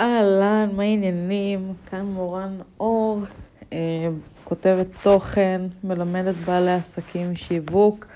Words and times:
אהלן, 0.00 0.68
מה 0.76 0.82
העניינים? 0.82 1.72
כאן 1.86 2.06
מורן 2.06 2.56
אור, 2.80 3.20
אה, 3.72 4.08
כותבת 4.44 4.86
תוכן, 5.02 5.60
מלמדת 5.84 6.34
בעלי 6.34 6.72
עסקים 6.72 7.36
שיווק, 7.36 8.06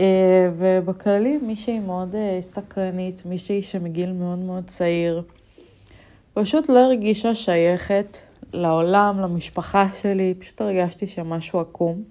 אה, 0.00 0.50
ובכללי 0.58 1.36
מישהי 1.36 1.78
מאוד 1.78 2.14
אה, 2.14 2.38
סקרנית, 2.40 3.22
מישהי 3.26 3.62
שמגיל 3.62 4.12
מאוד 4.12 4.38
מאוד 4.38 4.64
צעיר, 4.66 5.22
פשוט 6.34 6.68
לא 6.68 6.78
הרגישה 6.78 7.34
שייכת 7.34 8.18
לעולם, 8.52 9.20
למשפחה 9.20 9.86
שלי, 10.02 10.34
פשוט 10.38 10.60
הרגשתי 10.60 11.06
שמשהו 11.06 11.60
עקום, 11.60 12.02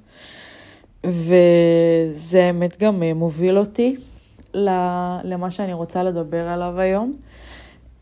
וזה 1.05 2.43
האמת 2.45 2.79
גם 2.79 3.03
אה, 3.03 3.13
מוביל 3.13 3.57
אותי 3.57 3.95
למה 5.23 5.51
שאני 5.51 5.73
רוצה 5.73 6.03
לדבר 6.03 6.47
עליו 6.47 6.79
היום. 6.79 7.17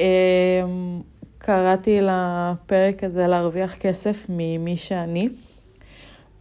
אמ, 0.04 1.01
קראתי 1.38 1.99
לפרק 2.01 3.03
הזה 3.03 3.27
להרוויח 3.27 3.75
כסף 3.75 4.25
ממי 4.30 4.77
שאני, 4.77 5.30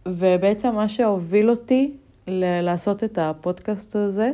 ובעצם 0.05 0.75
מה 0.75 0.89
שהוביל 0.89 1.49
אותי 1.49 1.91
לעשות 2.61 3.03
את 3.03 3.17
הפודקאסט 3.17 3.95
הזה, 3.95 4.31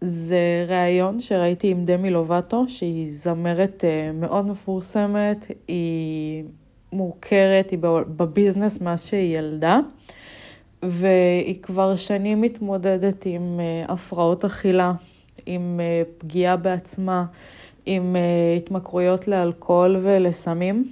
זה 0.00 0.64
ראיון 0.68 1.20
שראיתי 1.20 1.70
עם 1.70 1.84
דמי 1.84 2.10
לובטו, 2.10 2.64
שהיא 2.68 3.08
זמרת 3.12 3.84
אה, 3.84 4.10
מאוד 4.12 4.46
מפורסמת, 4.46 5.46
היא 5.68 6.44
מוכרת, 6.92 7.70
היא 7.70 7.78
בביזנס 8.16 8.80
מאז 8.80 9.04
שהיא 9.06 9.38
ילדה, 9.38 9.78
והיא 10.82 11.62
כבר 11.62 11.96
שנים 11.96 12.40
מתמודדת 12.40 13.26
עם 13.26 13.60
אה, 13.60 13.92
הפרעות 13.92 14.44
אכילה, 14.44 14.92
עם 15.46 15.80
אה, 15.82 16.02
פגיעה 16.18 16.56
בעצמה. 16.56 17.24
עם 17.86 18.16
uh, 18.16 18.56
התמכרויות 18.56 19.28
לאלכוהול 19.28 19.96
ולסמים. 20.02 20.84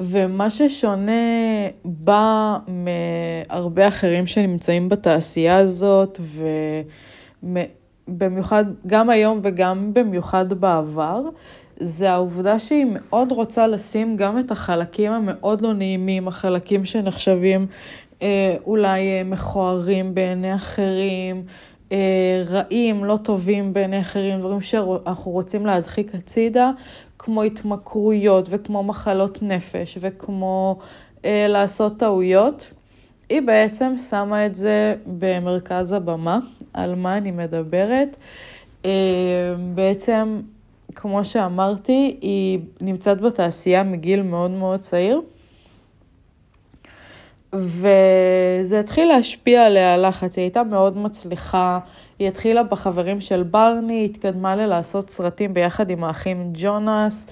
ומה 0.00 0.50
ששונה 0.50 1.12
בה 1.84 2.56
מהרבה 2.68 3.88
אחרים 3.88 4.26
שנמצאים 4.26 4.88
בתעשייה 4.88 5.56
הזאת, 5.56 6.20
ובמיוחד, 8.08 8.64
גם 8.86 9.10
היום 9.10 9.40
וגם 9.42 9.94
במיוחד 9.94 10.52
בעבר, 10.52 11.22
זה 11.80 12.10
העובדה 12.10 12.58
שהיא 12.58 12.86
מאוד 12.90 13.32
רוצה 13.32 13.66
לשים 13.66 14.16
גם 14.16 14.38
את 14.38 14.50
החלקים 14.50 15.12
המאוד 15.12 15.60
לא 15.60 15.74
נעימים, 15.74 16.28
החלקים 16.28 16.84
שנחשבים 16.84 17.66
אה, 18.22 18.56
אולי 18.66 19.00
אה, 19.00 19.24
מכוערים 19.24 20.14
בעיני 20.14 20.54
אחרים, 20.54 21.36
אה, 21.36 21.42
רעים, 22.46 23.04
לא 23.04 23.18
טובים 23.22 23.72
בעיני 23.72 24.00
אחרים, 24.00 24.40
דברים 24.40 24.60
שאנחנו 24.60 25.30
רוצים 25.30 25.66
להדחיק 25.66 26.14
הצידה, 26.14 26.70
כמו 27.18 27.42
התמכרויות 27.42 28.46
וכמו 28.50 28.82
מחלות 28.82 29.42
נפש 29.42 29.98
וכמו 30.00 30.78
אה, 31.24 31.46
לעשות 31.48 31.98
טעויות. 31.98 32.70
היא 33.28 33.42
בעצם 33.42 33.94
שמה 34.10 34.46
את 34.46 34.54
זה 34.54 34.94
במרכז 35.18 35.92
הבמה, 35.92 36.38
על 36.74 36.94
מה 36.94 37.16
אני 37.16 37.30
מדברת. 37.30 38.16
אה, 38.84 38.90
בעצם, 39.74 40.40
כמו 40.94 41.24
שאמרתי, 41.24 42.16
היא 42.20 42.58
נמצאת 42.80 43.20
בתעשייה 43.20 43.82
מגיל 43.82 44.22
מאוד 44.22 44.50
מאוד 44.50 44.80
צעיר. 44.80 45.20
וזה 47.52 48.80
התחיל 48.80 49.08
להשפיע 49.08 49.66
עליה 49.66 49.94
הלחץ, 49.94 50.36
היא 50.36 50.42
הייתה 50.42 50.62
מאוד 50.62 50.98
מצליחה, 50.98 51.78
היא 52.18 52.28
התחילה 52.28 52.62
בחברים 52.62 53.20
של 53.20 53.42
ברני, 53.42 54.04
התקדמה 54.04 54.56
ללעשות 54.56 55.10
סרטים 55.10 55.54
ביחד 55.54 55.90
עם 55.90 56.04
האחים 56.04 56.50
ג'ונס, 56.52 57.26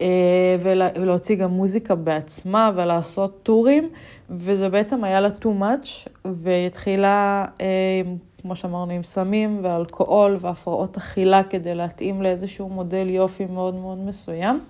אה, 0.00 0.56
ולהוציא 0.62 1.36
גם 1.36 1.50
מוזיקה 1.50 1.94
בעצמה 1.94 2.70
ולעשות 2.74 3.40
טורים, 3.42 3.88
וזה 4.30 4.68
בעצם 4.68 5.04
היה 5.04 5.20
לה 5.20 5.28
too 5.40 5.60
much, 5.60 6.08
והיא 6.24 6.66
התחילה, 6.66 7.44
אה, 7.60 7.66
כמו 8.42 8.56
שאמרנו, 8.56 8.92
עם 8.92 9.02
סמים 9.02 9.60
ואלכוהול 9.62 10.36
והפרעות 10.40 10.96
אכילה 10.96 11.42
כדי 11.42 11.74
להתאים 11.74 12.22
לאיזשהו 12.22 12.68
מודל 12.68 13.10
יופי 13.10 13.46
מאוד 13.46 13.74
מאוד 13.74 13.98
מסוים. 13.98 14.60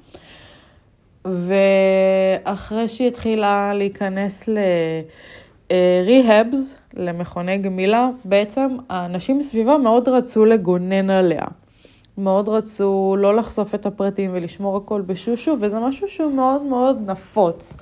ואחרי 1.24 2.88
שהיא 2.88 3.08
התחילה 3.08 3.72
להיכנס 3.74 4.48
ל-rehabs, 4.48 6.56
למכוני 6.94 7.58
גמילה, 7.58 8.08
בעצם 8.24 8.76
האנשים 8.88 9.38
מסביבה 9.38 9.78
מאוד 9.78 10.08
רצו 10.08 10.44
לגונן 10.44 11.10
עליה. 11.10 11.44
מאוד 12.18 12.48
רצו 12.48 13.16
לא 13.18 13.36
לחשוף 13.36 13.74
את 13.74 13.86
הפרטים 13.86 14.30
ולשמור 14.34 14.76
הכל 14.76 15.00
בשושו, 15.00 15.56
וזה 15.60 15.78
משהו 15.78 16.08
שהוא 16.08 16.32
מאוד 16.32 16.62
מאוד 16.62 17.10
נפוץ. 17.10 17.76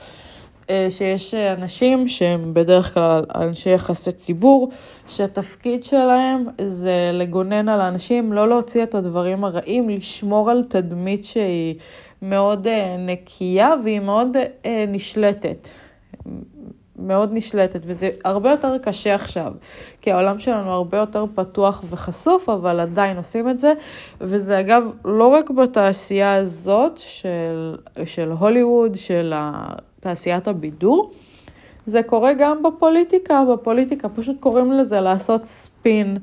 אה, 0.71 0.87
שיש 0.91 1.35
אנשים 1.35 2.09
שהם 2.09 2.55
בדרך 2.55 2.95
כלל 2.95 3.25
אנשי 3.35 3.71
יחסי 3.71 4.13
ציבור, 4.13 4.71
שהתפקיד 5.09 5.85
שלהם 5.85 6.47
זה 6.65 7.11
לגונן 7.13 7.69
על 7.69 7.81
האנשים, 7.81 8.33
לא 8.33 8.49
להוציא 8.49 8.83
את 8.83 8.95
הדברים 8.95 9.45
הרעים, 9.45 9.89
לשמור 9.89 10.51
על 10.51 10.65
תדמית 10.69 11.25
שהיא 11.25 11.75
מאוד 12.23 12.67
אה, 12.67 12.97
נקייה 12.99 13.75
והיא 13.85 14.01
מאוד 14.01 14.37
אה, 14.67 14.85
נשלטת. 14.89 15.69
מאוד 17.03 17.31
נשלטת, 17.33 17.81
וזה 17.87 18.11
הרבה 18.25 18.51
יותר 18.51 18.79
קשה 18.79 19.15
עכשיו, 19.15 19.53
כי 20.01 20.13
העולם 20.13 20.41
שלנו 20.41 20.73
הרבה 20.73 20.99
יותר 20.99 21.25
פתוח 21.35 21.85
וחשוף, 21.91 22.49
אבל 22.49 22.81
עדיין 22.81 23.17
עושים 23.17 23.51
את 23.51 23.59
זה, 23.59 23.73
וזה 24.21 24.61
אגב 24.61 24.83
לא 25.05 25.27
רק 25.27 25.51
בתעשייה 25.51 26.35
הזאת 26.35 26.93
של, 26.97 27.77
של 28.05 28.31
הוליווד, 28.31 28.97
של 28.97 29.35
תעשיית 30.01 30.49
הבידור, 30.49 31.13
זה 31.91 32.03
קורה 32.03 32.33
גם 32.33 32.63
בפוליטיקה, 32.63 33.43
בפוליטיקה 33.53 34.09
פשוט 34.09 34.37
קוראים 34.41 34.73
לזה 34.73 35.01
לעשות 35.01 35.45
ספין. 35.45 36.19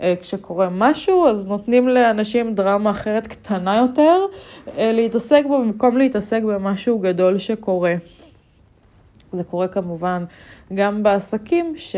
אה, 0.00 0.14
כשקורה 0.20 0.68
משהו, 0.70 1.26
אז 1.26 1.46
נותנים 1.46 1.88
לאנשים 1.88 2.54
דרמה 2.54 2.90
אחרת 2.90 3.26
קטנה 3.26 3.76
יותר 3.76 4.26
אה, 4.78 4.92
להתעסק 4.92 5.42
בו 5.48 5.58
במקום 5.58 5.96
להתעסק 5.98 6.42
במשהו 6.42 6.98
גדול 6.98 7.38
שקורה. 7.38 7.94
זה 9.32 9.44
קורה 9.44 9.68
כמובן 9.68 10.24
גם 10.74 11.02
בעסקים, 11.02 11.74
ש... 11.76 11.96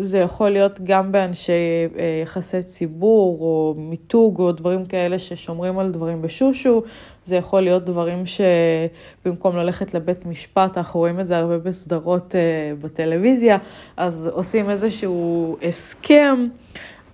זה 0.00 0.18
יכול 0.18 0.50
להיות 0.50 0.80
גם 0.84 1.12
באנשי 1.12 1.52
אה, 1.98 2.20
יחסי 2.22 2.62
ציבור 2.62 3.40
או 3.40 3.74
מיתוג 3.78 4.40
או 4.40 4.52
דברים 4.52 4.86
כאלה 4.86 5.18
ששומרים 5.18 5.78
על 5.78 5.90
דברים 5.90 6.22
בשושו, 6.22 6.82
זה 7.24 7.36
יכול 7.36 7.60
להיות 7.60 7.84
דברים 7.84 8.24
שבמקום 8.26 9.56
ללכת 9.56 9.94
לבית 9.94 10.26
משפט, 10.26 10.78
אנחנו 10.78 11.00
רואים 11.00 11.20
את 11.20 11.26
זה 11.26 11.38
הרבה 11.38 11.58
בסדרות 11.58 12.34
אה, 12.34 12.40
בטלוויזיה, 12.80 13.58
אז 13.96 14.30
עושים 14.32 14.70
איזשהו 14.70 15.56
הסכם 15.62 16.46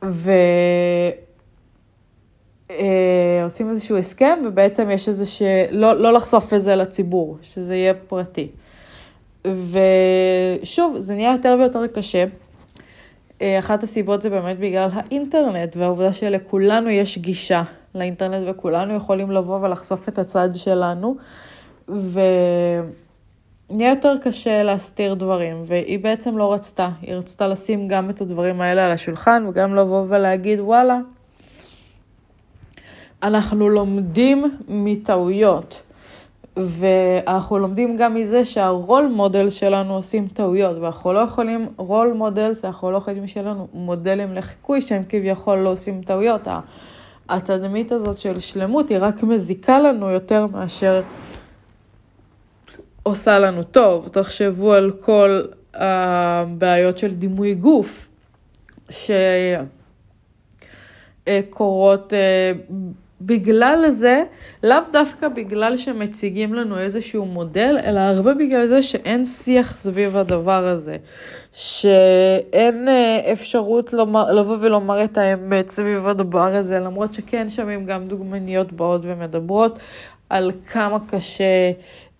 ו... 0.05 0.33
אה, 2.71 3.41
עושים 3.45 3.71
איזשהו 3.71 3.97
הסכם 3.97 4.39
ובעצם 4.47 4.91
יש 4.91 5.09
איזה 5.09 5.27
ש... 5.27 5.43
לא, 5.71 6.01
לא 6.01 6.13
לחשוף 6.13 6.55
את 6.55 6.63
זה 6.63 6.77
לציבור, 6.77 7.39
שזה 7.43 7.77
יהיה 7.77 7.95
פרטי. 7.95 8.49
ושוב, 9.45 10.97
זה 10.99 11.15
נהיה 11.15 11.33
יותר 11.33 11.57
ויותר 11.59 11.87
קשה. 11.87 12.25
אה, 13.43 13.59
אחת 13.59 13.83
הסיבות 13.83 14.23
זה 14.23 14.31
באמת 14.31 14.59
בגלל 14.59 14.89
האינטרנט 14.93 15.77
והעובדה 15.77 16.13
שלכולנו 16.13 16.91
יש 16.91 17.19
גישה 17.19 17.63
לאינטרנט 17.95 18.49
וכולנו 18.49 18.95
יכולים 18.95 19.31
לבוא 19.31 19.61
ולחשוף 19.61 20.09
את 20.09 20.19
הצד 20.19 20.49
שלנו. 20.55 21.17
ונהיה 21.89 23.91
יותר 23.91 24.15
קשה 24.25 24.63
להסתיר 24.63 25.15
דברים, 25.15 25.63
והיא 25.67 25.99
בעצם 25.99 26.39
לא 26.39 26.53
רצתה, 26.53 26.89
היא 27.03 27.15
רצתה 27.15 27.49
לשים 27.49 27.89
גם 27.89 28.11
את 28.11 28.21
הדברים 28.21 28.61
האלה 28.61 28.87
על 28.87 28.91
השולחן 28.91 29.45
וגם 29.49 29.75
לבוא 29.75 30.05
ולהגיד 30.09 30.61
וואלה, 30.61 30.99
אנחנו 33.23 33.69
לומדים 33.69 34.59
מטעויות. 34.69 35.83
ואנחנו 36.57 37.59
לומדים 37.59 37.97
גם 37.97 38.15
מזה 38.15 38.45
שהרול 38.45 39.07
מודל 39.07 39.51
שלנו 39.51 39.95
עושים 39.95 40.29
טעויות, 40.29 40.77
ואנחנו 40.79 41.13
לא 41.13 41.19
יכולים, 41.19 41.69
רול 41.77 42.13
מודל, 42.13 42.53
אנחנו 42.65 42.91
לא 42.91 42.97
יכולים 42.97 43.27
שיהיה 43.27 43.47
לנו 43.47 43.69
מודלים 43.75 44.35
לחיקוי 44.35 44.81
שהם 44.81 45.03
כביכול 45.09 45.59
לא 45.59 45.69
עושים 45.69 46.03
טעויות. 46.03 46.49
התדמית 47.29 47.93
הזאת 47.93 48.19
של 48.19 48.41
שלמות 48.41 48.89
היא 48.89 48.99
רק 49.01 49.23
מזיקה 49.23 49.81
לנו 49.81 50.11
יותר 50.11 50.47
מאשר 50.47 51.03
עושה 53.03 53.39
לנו 53.39 53.63
טוב. 53.63 54.09
תחשבו 54.09 54.73
על 54.73 54.91
כל 55.01 55.43
הבעיות 55.75 56.99
של 56.99 57.15
דימוי 57.15 57.55
גוף, 57.55 58.09
שקורות 61.27 62.13
אה, 62.13 62.53
בגלל 63.27 63.91
זה, 63.91 64.23
לאו 64.63 64.79
דווקא 64.93 65.29
בגלל 65.29 65.77
שמציגים 65.77 66.55
לנו 66.55 66.79
איזשהו 66.79 67.25
מודל, 67.25 67.79
אלא 67.85 68.01
הרבה 68.01 68.35
בגלל 68.35 68.67
זה 68.67 68.83
שאין 68.83 69.27
שיח 69.27 69.77
סביב 69.77 70.17
הדבר 70.17 70.67
הזה. 70.67 70.97
שאין 71.53 72.89
אה, 72.89 73.33
אפשרות 73.33 73.93
לומר, 73.93 74.33
לבוא 74.33 74.57
ולומר 74.61 75.05
את 75.05 75.19
האמת 75.19 75.71
סביב 75.71 76.09
הדבר 76.09 76.55
הזה, 76.55 76.79
למרות 76.79 77.15
שכן 77.15 77.51
שומעים 77.51 77.87
גם 77.87 78.07
דוגמניות 78.07 78.73
באות 78.73 79.01
ומדברות 79.05 79.79
על 80.31 80.53
כמה 80.73 80.99
קשה 81.07 81.73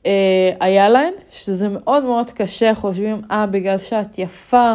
אה, 0.07 0.51
היה 0.61 0.89
להן, 0.89 1.13
שזה 1.31 1.69
מאוד 1.69 2.05
מאוד 2.05 2.31
קשה, 2.31 2.75
חושבים, 2.75 3.23
אה, 3.31 3.47
בגלל 3.47 3.79
שאת 3.79 4.19
יפה, 4.19 4.75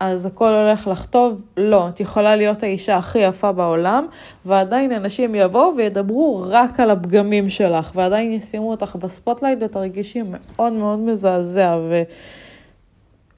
אז 0.00 0.26
הכל 0.26 0.52
הולך 0.52 0.86
לחטוב. 0.86 1.40
לא, 1.56 1.88
את 1.88 2.00
יכולה 2.00 2.36
להיות 2.36 2.62
האישה 2.62 2.96
הכי 2.96 3.18
יפה 3.18 3.52
בעולם, 3.52 4.06
ועדיין 4.44 4.92
אנשים 4.92 5.34
יבואו 5.34 5.72
וידברו 5.76 6.44
רק 6.48 6.80
על 6.80 6.90
הפגמים 6.90 7.50
שלך, 7.50 7.92
ועדיין 7.94 8.32
ישימו 8.32 8.70
אותך 8.70 8.96
ב 8.96 9.02
spotlight 9.02 9.58
ותרגישי 9.62 10.22
מאוד 10.24 10.72
מאוד 10.72 10.98
מזעזע. 10.98 11.78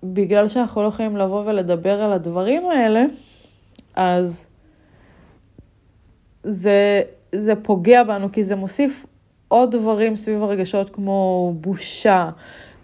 ובגלל 0.02 0.48
שאנחנו 0.48 0.82
לא 0.82 0.86
יכולים 0.86 1.16
לבוא 1.16 1.42
ולדבר 1.46 2.02
על 2.02 2.12
הדברים 2.12 2.66
האלה, 2.66 3.04
אז 3.96 4.46
זה, 6.42 7.02
זה 7.32 7.54
פוגע 7.62 8.02
בנו, 8.02 8.32
כי 8.32 8.44
זה 8.44 8.56
מוסיף 8.56 9.06
עוד 9.48 9.76
דברים 9.76 10.16
סביב 10.16 10.42
הרגשות 10.42 10.90
כמו 10.90 11.52
בושה, 11.60 12.30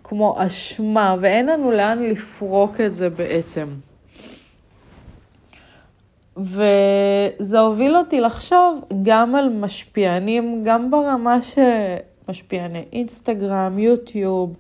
כמו 0.09 0.37
אשמה, 0.39 1.17
ואין 1.21 1.47
לנו 1.47 1.71
לאן 1.71 2.03
לפרוק 2.03 2.81
את 2.81 2.95
זה 2.95 3.11
בעצם. 3.11 3.69
וזה 6.37 7.59
הוביל 7.61 7.97
אותי 7.97 8.21
לחשוב 8.21 8.85
גם 9.03 9.35
על 9.35 9.49
משפיענים, 9.49 10.63
גם 10.65 10.91
ברמה 10.91 11.39
שמשפיעני 11.43 12.85
אינסטגרם, 12.93 13.79
יוטיוב, 13.79 14.55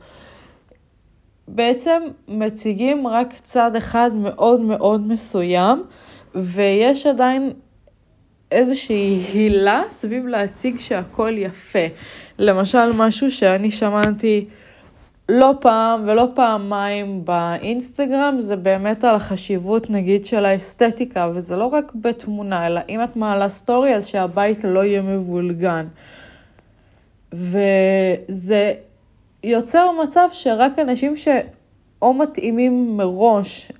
בעצם 1.48 2.02
מציגים 2.28 3.06
רק 3.06 3.34
צד 3.44 3.76
אחד 3.76 4.10
מאוד 4.20 4.60
מאוד 4.60 5.06
מסוים, 5.06 5.84
ויש 6.34 7.06
עדיין 7.06 7.50
איזושהי 8.50 9.24
הילה 9.32 9.82
סביב 9.88 10.26
להציג 10.26 10.78
שהכל 10.78 11.34
יפה. 11.36 11.86
למשל, 12.38 12.92
משהו 12.92 13.30
שאני 13.30 13.70
שמעתי 13.70 14.46
לא 15.28 15.54
פעם 15.60 16.04
ולא 16.06 16.28
פעמיים 16.34 17.24
באינסטגרם, 17.24 18.36
זה 18.40 18.56
באמת 18.56 19.04
על 19.04 19.14
החשיבות 19.14 19.90
נגיד 19.90 20.26
של 20.26 20.44
האסתטיקה, 20.44 21.28
וזה 21.34 21.56
לא 21.56 21.64
רק 21.64 21.92
בתמונה, 21.94 22.66
אלא 22.66 22.80
אם 22.88 23.04
את 23.04 23.16
מעלה 23.16 23.48
סטורי, 23.48 23.94
אז 23.94 24.06
שהבית 24.06 24.64
לא 24.64 24.84
יהיה 24.84 25.02
מבולגן. 25.02 25.86
וזה 27.32 28.74
יוצר 29.44 29.90
מצב 30.02 30.28
שרק 30.32 30.78
אנשים 30.78 31.16
ש... 31.16 31.28
או 32.02 32.14
מתאימים 32.14 32.96
מראש 32.96 33.72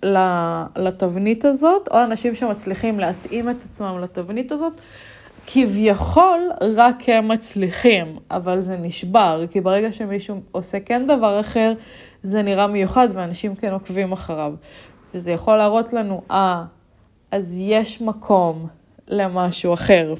לתבנית 0.76 1.44
הזאת, 1.44 1.88
או 1.88 2.04
אנשים 2.04 2.34
שמצליחים 2.34 3.00
להתאים 3.00 3.50
את 3.50 3.56
עצמם 3.64 3.98
לתבנית 4.02 4.52
הזאת, 4.52 4.72
כביכול 5.46 6.50
רק 6.76 7.08
הם 7.08 7.28
מצליחים, 7.28 8.18
אבל 8.30 8.60
זה 8.60 8.76
נשבר, 8.76 9.44
כי 9.50 9.60
ברגע 9.60 9.92
שמישהו 9.92 10.40
עושה 10.52 10.80
כן 10.80 11.06
דבר 11.06 11.40
אחר, 11.40 11.72
זה 12.22 12.42
נראה 12.42 12.66
מיוחד 12.66 13.08
ואנשים 13.14 13.54
כן 13.54 13.72
עוקבים 13.72 14.12
אחריו. 14.12 14.54
וזה 15.14 15.32
יכול 15.32 15.56
להראות 15.56 15.92
לנו, 15.92 16.22
אה, 16.30 16.64
אז 17.30 17.54
יש 17.58 18.00
מקום 18.00 18.66
למשהו 19.08 19.74
אחר. 19.74 20.14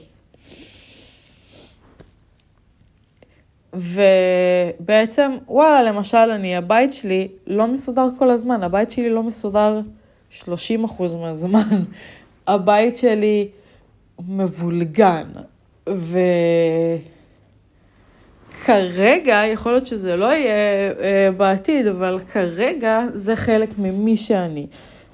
ובעצם, 3.75 5.33
וואלה, 5.49 5.83
למשל, 5.83 6.17
אני, 6.17 6.57
הבית 6.57 6.93
שלי 6.93 7.29
לא 7.47 7.67
מסודר 7.67 8.09
כל 8.19 8.31
הזמן, 8.31 8.63
הבית 8.63 8.91
שלי 8.91 9.11
לא 9.11 9.23
מסודר 9.23 9.81
30% 10.45 10.47
מהזמן. 11.21 11.69
הבית 12.47 12.97
שלי 12.97 13.49
מבולגן, 14.29 15.27
וכרגע, 18.63 19.43
יכול 19.53 19.73
להיות 19.73 19.87
שזה 19.87 20.17
לא 20.17 20.27
יהיה 20.27 20.55
אה, 21.01 21.29
בעתיד, 21.37 21.87
אבל 21.87 22.21
כרגע 22.33 23.01
זה 23.15 23.37
חלק 23.37 23.69
ממי 23.79 24.17
שאני. 24.17 24.67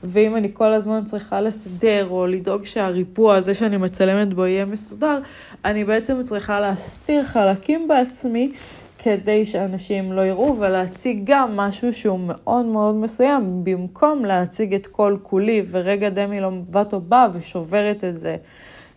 ואם 0.05 0.37
אני 0.37 0.51
כל 0.53 0.73
הזמן 0.73 1.05
צריכה 1.05 1.41
לסדר 1.41 2.07
או 2.11 2.27
לדאוג 2.27 2.65
שהריפוע 2.65 3.35
הזה 3.35 3.55
שאני 3.55 3.77
מצלמת 3.77 4.35
בו 4.35 4.47
יהיה 4.47 4.65
מסודר, 4.65 5.19
אני 5.65 5.85
בעצם 5.85 6.23
צריכה 6.23 6.61
להסתיר 6.61 7.25
חלקים 7.25 7.89
בעצמי 7.89 8.53
כדי 8.99 9.47
שאנשים 9.47 10.13
לא 10.13 10.21
יראו 10.21 10.57
ולהציג 10.61 11.21
גם 11.25 11.57
משהו 11.57 11.93
שהוא 11.93 12.21
מאוד 12.27 12.65
מאוד 12.65 12.95
מסוים, 12.95 13.65
במקום 13.65 14.25
להציג 14.25 14.75
את 14.75 14.87
כל 14.87 15.17
כולי, 15.23 15.63
ורגע 15.71 16.09
דמי 16.09 16.41
לובטו 16.41 17.01
באה 17.01 17.27
ושוברת 17.33 18.05
את 18.05 18.19
זה. 18.19 18.37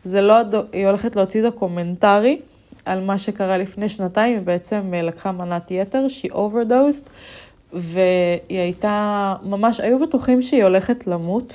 זה 0.05 0.21
לא, 0.21 0.35
היא 0.71 0.87
הולכת 0.87 1.15
להוציא 1.15 1.43
דוקומנטרי 1.43 2.39
על 2.85 3.01
מה 3.01 3.17
שקרה 3.17 3.57
לפני 3.57 3.89
שנתיים, 3.89 4.37
היא 4.37 4.45
בעצם 4.45 4.93
לקחה 4.93 5.31
מנת 5.31 5.71
יתר, 5.71 6.07
שהיא 6.07 6.31
overdosed. 6.31 7.09
והיא 7.73 8.59
הייתה, 8.59 9.35
ממש, 9.43 9.79
היו 9.79 9.99
בטוחים 9.99 10.41
שהיא 10.41 10.63
הולכת 10.63 11.07
למות. 11.07 11.53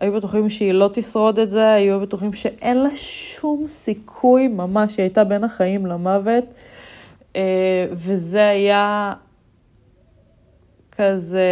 היו 0.00 0.12
בטוחים 0.12 0.50
שהיא 0.50 0.72
לא 0.72 0.90
תשרוד 0.94 1.38
את 1.38 1.50
זה, 1.50 1.72
היו 1.72 2.00
בטוחים 2.00 2.32
שאין 2.32 2.76
לה 2.76 2.96
שום 2.96 3.64
סיכוי 3.66 4.48
ממש, 4.48 4.96
היא 4.96 5.04
הייתה 5.04 5.24
בין 5.24 5.44
החיים 5.44 5.86
למוות. 5.86 6.44
אה, 7.36 7.86
וזה 7.92 8.48
היה 8.48 9.12
כזה... 10.92 11.48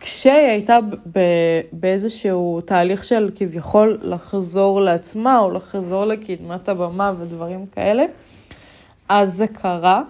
כשהיא 0.00 0.48
הייתה 0.48 0.78
באיזשהו 1.72 2.60
תהליך 2.60 3.04
של 3.04 3.30
כביכול 3.34 3.98
לחזור 4.02 4.80
לעצמה 4.80 5.38
או 5.38 5.50
לחזור 5.50 6.04
לקדמת 6.04 6.68
הבמה 6.68 7.12
ודברים 7.18 7.66
כאלה, 7.66 8.04
אז 9.08 9.34
זה 9.34 9.46
קרה. 9.46 10.02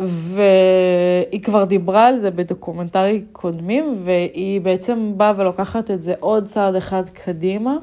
והיא 0.00 1.42
כבר 1.42 1.64
דיברה 1.64 2.06
על 2.06 2.18
זה 2.18 2.30
בדוקומנטרי 2.30 3.22
קודמים, 3.32 3.94
והיא 4.04 4.60
בעצם 4.60 5.12
באה 5.16 5.32
ולוקחת 5.36 5.90
את 5.90 6.02
זה 6.02 6.14
עוד 6.20 6.46
צעד 6.46 6.74
אחד 6.74 7.08
קדימה, 7.08 7.76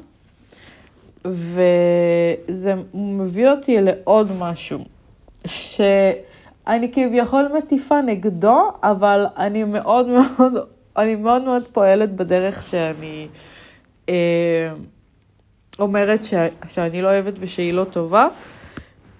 וזה 1.26 2.74
מביא 2.94 3.50
אותי 3.50 3.82
לעוד 3.82 4.32
משהו, 4.40 4.80
שאני 5.46 6.92
כביכול 6.94 7.52
מטיפה 7.58 8.02
נגדו, 8.02 8.72
אבל 8.84 9.26
אני 9.38 9.64
מאוד 9.64 10.08
מאוד, 10.08 10.54
אני 10.98 11.16
מאוד 11.16 11.42
מאוד 11.42 11.64
פועלת 11.72 12.16
בדרך 12.16 12.64
שאני 12.64 13.28
אה, 14.10 14.74
אומרת 15.80 16.24
ש, 16.24 16.34
שאני 16.70 17.02
לא 17.02 17.08
אוהבת 17.08 17.34
ושהיא 17.40 17.74
לא 17.74 17.84
טובה. 17.84 18.28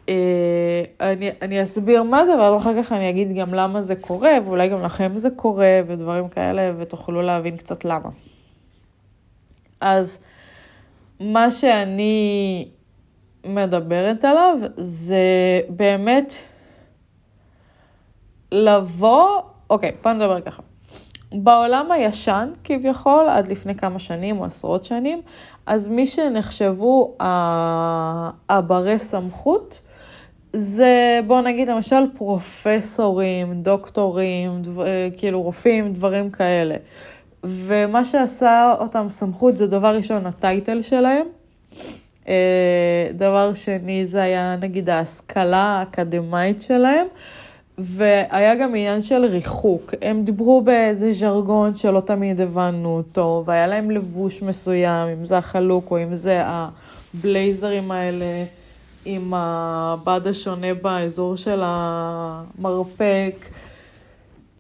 אה, 0.10 0.84
אני, 1.02 1.32
אני 1.42 1.64
אסביר 1.64 2.04
מה 2.04 2.26
זה, 2.26 2.40
ואז 2.40 2.62
אחר 2.62 2.84
כך 2.84 2.92
אני 2.92 3.10
אגיד 3.10 3.36
גם 3.36 3.54
למה 3.54 3.82
זה 3.82 3.96
קורה, 3.96 4.32
ואולי 4.46 4.70
גם 4.70 4.84
לכם 4.84 5.12
זה 5.18 5.30
קורה, 5.30 5.82
ודברים 5.88 6.30
כאלה, 6.30 6.72
ותוכלו 6.78 7.22
להבין 7.22 7.58
קצת 7.58 7.86
למה. 7.86 8.10
אז 9.82 10.18
מה 11.20 11.52
שאני 11.52 12.68
מדברת 13.46 14.26
עליו 14.26 14.58
זה 14.78 15.26
באמת 15.70 16.34
לבוא, 18.52 19.42
אוקיי, 19.70 19.92
בוא 20.04 20.12
נדבר 20.12 20.42
ככה. 20.42 20.62
בעולם 21.34 21.92
הישן, 21.92 22.50
כביכול, 22.64 23.26
עד 23.30 23.48
לפני 23.48 23.76
כמה 23.76 24.00
שנים 24.00 24.40
או 24.40 24.46
עשרות 24.46 24.86
שנים, 24.86 25.22
אז 25.66 25.88
מי 25.88 26.08
שנחשבו 26.08 27.16
הברי 28.50 29.00
סמכות, 29.00 29.80
זה, 30.54 31.20
בוא 31.28 31.42
נגיד, 31.42 31.70
למשל 31.70 32.04
פרופסורים, 32.18 33.62
דוקטורים, 33.64 34.62
דבר, 34.62 34.88
אה, 34.88 35.10
כאילו 35.18 35.42
רופאים, 35.42 35.94
דברים 35.94 36.30
כאלה. 36.30 36.76
ומה 37.44 38.06
שעשה 38.06 38.74
אותם 38.80 39.08
סמכות 39.10 39.58
זה 39.58 39.68
דבר 39.68 39.96
ראשון, 39.96 40.26
הטייטל 40.26 40.82
שלהם. 40.82 41.26
אה, 42.28 43.08
דבר 43.14 43.54
שני, 43.54 44.06
זה 44.06 44.22
היה 44.22 44.56
נגיד 44.56 44.90
ההשכלה 44.90 45.78
האקדמאית 45.80 46.62
שלהם. 46.62 47.08
והיה 47.78 48.56
גם 48.56 48.70
עניין 48.70 49.04
של 49.04 49.26
ריחוק. 49.26 49.94
הם 50.02 50.24
דיברו 50.24 50.62
באיזה 50.62 51.12
ז'רגון 51.12 51.76
שלא 51.76 52.00
תמיד 52.00 52.42
הבנו 52.42 52.98
אותו, 52.98 53.44
והיה 53.46 53.68
להם 53.68 53.92
לבוש 53.92 54.42
מסוים, 54.42 55.08
אם 55.08 55.26
זה 55.26 55.38
החלוק 55.38 55.92
או 55.92 56.04
אם 56.04 56.16
זה 56.16 56.42
הבלייזרים 56.46 57.92
האלה. 57.92 58.46
עם 59.06 59.34
הבד 59.34 60.22
השונה 60.28 60.74
באזור 60.74 61.36
של 61.36 61.62
המרפק, 61.64 63.36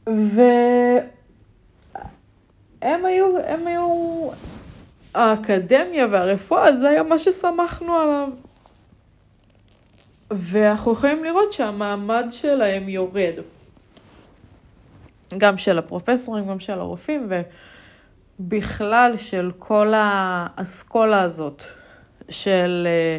והם 0.07 0.15
היו, 2.81 3.37
הם 3.47 3.67
היו 3.67 4.29
האקדמיה 5.13 6.07
והרפואה 6.11 6.77
זה 6.77 6.89
היה 6.89 7.03
מה 7.03 7.19
שסמכנו 7.19 7.93
עליו. 7.93 8.29
ואנחנו 10.31 10.91
יכולים 10.91 11.23
לראות 11.23 11.53
שהמעמד 11.53 12.25
שלהם 12.29 12.89
יורד. 12.89 13.33
גם 15.37 15.57
של 15.57 15.77
הפרופסורים, 15.77 16.47
גם 16.47 16.59
של 16.59 16.79
הרופאים, 16.79 17.29
ובכלל 18.39 19.17
של 19.17 19.51
כל 19.59 19.93
האסכולה 19.95 21.21
הזאת, 21.21 21.63
של 22.29 22.87
אה, 22.89 23.17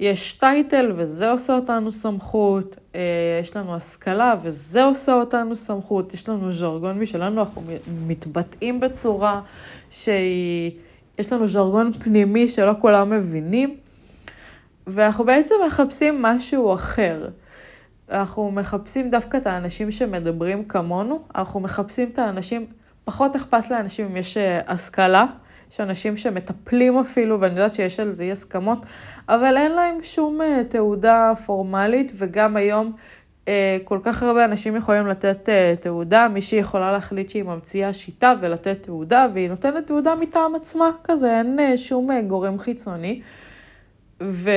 יש 0.00 0.32
טייטל 0.32 0.92
וזה 0.96 1.30
עושה 1.30 1.54
אותנו 1.54 1.92
סמכות, 1.92 2.76
אה, 2.94 3.00
יש 3.42 3.56
לנו 3.56 3.74
השכלה 3.74 4.34
וזה 4.42 4.84
עושה 4.84 5.14
אותנו 5.14 5.56
סמכות, 5.56 6.14
יש 6.14 6.28
לנו 6.28 6.52
ז'רגון 6.52 6.98
משלנו, 6.98 7.40
אנחנו 7.40 7.62
מתבטאים 8.06 8.80
בצורה 8.80 9.40
שהיא, 9.90 10.70
יש 11.18 11.32
לנו 11.32 11.48
ז'רגון 11.48 11.92
פנימי 11.92 12.48
שלא 12.48 12.72
כולם 12.80 13.10
מבינים, 13.10 13.76
ואנחנו 14.86 15.24
בעצם 15.24 15.54
מחפשים 15.66 16.22
משהו 16.22 16.74
אחר. 16.74 17.28
אנחנו 18.10 18.50
מחפשים 18.50 19.10
דווקא 19.10 19.36
את 19.36 19.46
האנשים 19.46 19.90
שמדברים 19.90 20.64
כמונו, 20.64 21.22
אנחנו 21.34 21.60
מחפשים 21.60 22.08
את 22.12 22.18
האנשים, 22.18 22.66
פחות 23.04 23.36
אכפת 23.36 23.70
לאנשים 23.70 24.06
אם 24.06 24.16
יש 24.16 24.36
אה, 24.36 24.60
השכלה, 24.66 25.26
יש 25.72 25.80
אנשים 25.80 26.16
שמטפלים 26.16 26.98
אפילו, 26.98 27.40
ואני 27.40 27.54
יודעת 27.54 27.74
שיש 27.74 28.00
על 28.00 28.10
זה 28.10 28.24
אי 28.24 28.32
הסכמות, 28.32 28.78
אבל 29.28 29.56
אין 29.56 29.72
להם 29.72 29.98
שום 30.02 30.40
uh, 30.40 30.44
תעודה 30.68 31.32
פורמלית, 31.46 32.12
וגם 32.14 32.56
היום 32.56 32.92
uh, 33.44 33.48
כל 33.84 33.98
כך 34.02 34.22
הרבה 34.22 34.44
אנשים 34.44 34.76
יכולים 34.76 35.06
לתת 35.06 35.48
תעודה, 35.80 36.28
מישהי 36.28 36.58
יכולה 36.58 36.92
להחליט 36.92 37.30
שהיא 37.30 37.42
ממציאה 37.42 37.92
שיטה 37.92 38.34
ולתת 38.40 38.82
תעודה, 38.82 39.26
והיא 39.34 39.48
נותנת 39.48 39.86
תעודה 39.86 40.14
מטעם 40.14 40.54
עצמה, 40.54 40.90
כזה, 41.04 41.36
אין 41.36 41.58
שום 41.76 42.10
גורם 42.28 42.58
חיצוני. 42.58 43.20
ו... 44.30 44.50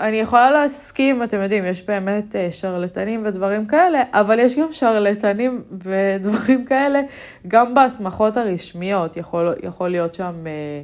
אני 0.00 0.16
יכולה 0.16 0.50
להסכים, 0.50 1.22
אתם 1.22 1.40
יודעים, 1.40 1.64
יש 1.64 1.82
באמת 1.82 2.36
אה, 2.36 2.48
שרלטנים 2.50 3.22
ודברים 3.26 3.66
כאלה, 3.66 4.02
אבל 4.12 4.38
יש 4.38 4.58
גם 4.58 4.72
שרלטנים 4.72 5.62
ודברים 5.72 6.64
כאלה 6.64 7.00
גם 7.48 7.74
בהסמכות 7.74 8.36
הרשמיות. 8.36 9.16
יכול, 9.16 9.54
יכול 9.62 9.88
להיות 9.88 10.14
שם 10.14 10.34
אה, 10.46 10.82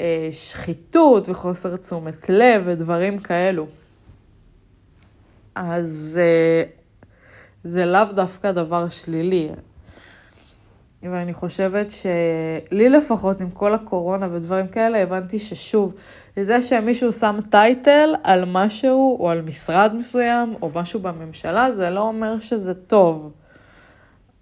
אה, 0.00 0.28
שחיתות 0.32 1.28
וחוסר 1.28 1.76
תשומת 1.76 2.28
לב 2.28 2.62
ודברים 2.66 3.18
כאלו. 3.18 3.66
אז 5.54 6.20
אה, 6.22 6.62
זה 7.64 7.86
לאו 7.86 8.04
דווקא 8.14 8.52
דבר 8.52 8.88
שלילי. 8.88 9.48
ואני 11.12 11.34
חושבת 11.34 11.86
שלי 11.90 12.88
לפחות, 12.88 13.40
עם 13.40 13.50
כל 13.50 13.74
הקורונה 13.74 14.28
ודברים 14.32 14.68
כאלה, 14.68 15.02
הבנתי 15.02 15.38
ששוב, 15.38 15.94
זה 16.36 16.62
שמישהו 16.62 17.12
שם 17.12 17.38
טייטל 17.50 18.14
על 18.22 18.44
משהו, 18.46 19.16
או 19.20 19.30
על 19.30 19.42
משרד 19.42 19.94
מסוים, 19.94 20.54
או 20.62 20.70
משהו 20.74 21.00
בממשלה, 21.00 21.72
זה 21.72 21.90
לא 21.90 22.00
אומר 22.00 22.40
שזה 22.40 22.74
טוב. 22.74 23.32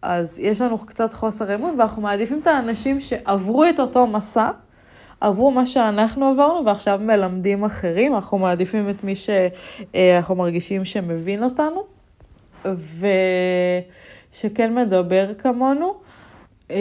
אז 0.02 0.38
יש 0.38 0.60
לנו 0.60 0.78
קצת 0.78 1.12
חוסר 1.12 1.54
אמון, 1.54 1.74
ואנחנו 1.78 2.02
מעדיפים 2.02 2.40
את 2.42 2.46
האנשים 2.46 3.00
שעברו 3.00 3.64
את 3.64 3.80
אותו 3.80 4.06
מסע, 4.06 4.50
עברו 5.20 5.50
מה 5.50 5.66
שאנחנו 5.66 6.26
עברנו, 6.26 6.66
ועכשיו 6.66 7.00
מלמדים 7.02 7.64
אחרים. 7.64 8.14
אנחנו 8.14 8.38
מעדיפים 8.38 8.90
את 8.90 9.04
מי 9.04 9.14
שאנחנו 9.16 10.34
מרגישים 10.34 10.84
שמבין 10.84 11.44
אותנו, 11.44 11.84
ושכן 14.34 14.74
מדבר 14.74 15.34
כמונו. 15.38 16.01
אמ, 16.70 16.76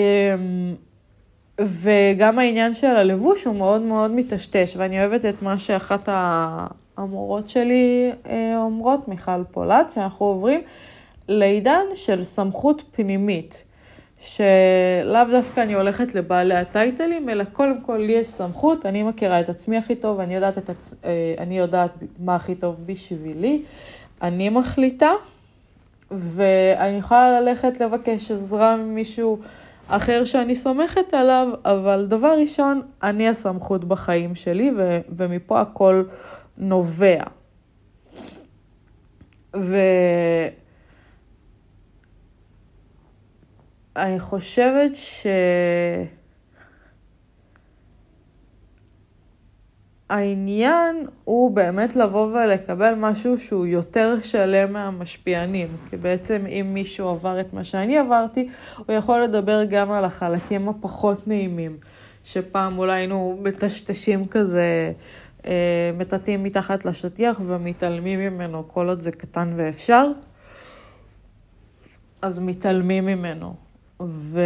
וגם 1.59 2.39
העניין 2.39 2.73
של 2.73 2.95
הלבוש 2.95 3.43
הוא 3.43 3.55
מאוד 3.55 3.81
מאוד 3.81 4.11
מטשטש, 4.11 4.73
ואני 4.77 4.99
אוהבת 4.99 5.25
את 5.25 5.41
מה 5.41 5.57
שאחת 5.57 6.09
המורות 6.97 7.49
שלי 7.49 8.11
אה, 8.29 8.57
אומרות, 8.57 9.07
מיכל 9.07 9.43
פולט, 9.51 9.91
שאנחנו 9.95 10.25
עוברים 10.25 10.61
לעידן 11.27 11.83
של 11.95 12.23
סמכות 12.23 12.81
פנימית, 12.91 13.63
שלאו 14.19 15.23
דווקא 15.31 15.59
אני 15.61 15.73
הולכת 15.73 16.15
לבעלי 16.15 16.55
הטייטלים, 16.55 17.29
אלא 17.29 17.43
קודם 17.43 17.81
כל 17.81 17.97
לי 17.97 18.11
יש 18.11 18.27
סמכות, 18.27 18.85
אני 18.85 19.03
מכירה 19.03 19.39
את 19.39 19.49
עצמי 19.49 19.77
הכי 19.77 19.95
טוב, 19.95 20.19
אני 20.19 20.35
יודעת, 20.35 20.69
עצ... 20.69 20.93
אה, 21.05 21.35
אני 21.37 21.57
יודעת 21.57 21.91
מה 22.19 22.35
הכי 22.35 22.55
טוב 22.55 22.75
בשבילי, 22.85 23.61
אני 24.21 24.49
מחליטה, 24.49 25.11
ואני 26.11 26.97
יכולה 26.97 27.41
ללכת 27.41 27.81
לבקש 27.81 28.31
עזרה 28.31 28.75
ממישהו. 28.75 29.39
אחר 29.91 30.25
שאני 30.25 30.55
סומכת 30.55 31.13
עליו, 31.13 31.47
אבל 31.65 32.05
דבר 32.09 32.33
ראשון, 32.41 32.81
אני 33.03 33.29
הסמכות 33.29 33.85
בחיים 33.85 34.35
שלי, 34.35 34.71
ו- 34.77 34.99
ומפה 35.17 35.61
הכל 35.61 36.03
נובע. 36.57 37.23
ואני 39.53 40.49
חושבת 44.19 44.95
ש... 44.95 45.27
העניין 50.11 51.05
הוא 51.23 51.51
באמת 51.51 51.95
לבוא 51.95 52.27
ולקבל 52.27 52.93
משהו 52.97 53.37
שהוא 53.37 53.65
יותר 53.65 54.21
שלם 54.21 54.73
מהמשפיענים. 54.73 55.67
כי 55.89 55.97
בעצם 55.97 56.45
אם 56.47 56.67
מישהו 56.73 57.09
עבר 57.09 57.39
את 57.39 57.53
מה 57.53 57.63
שאני 57.63 57.97
עברתי, 57.97 58.49
הוא 58.77 58.95
יכול 58.95 59.21
לדבר 59.21 59.63
גם 59.63 59.91
על 59.91 60.05
החלקים 60.05 60.69
הפחות 60.69 61.27
נעימים. 61.27 61.77
שפעם 62.23 62.77
אולי 62.77 62.93
היינו 62.93 63.39
מטשטשים 63.41 64.25
כזה, 64.25 64.91
אה, 65.45 65.91
מטאטאים 65.97 66.43
מתחת 66.43 66.85
לשטיח 66.85 67.41
ומתעלמים 67.45 68.19
ממנו 68.19 68.63
כל 68.67 68.87
עוד 68.87 69.01
זה 69.01 69.11
קטן 69.11 69.53
ואפשר. 69.55 70.07
אז 72.21 72.39
מתעלמים 72.39 73.05
ממנו. 73.05 73.53
ו... 74.01 74.41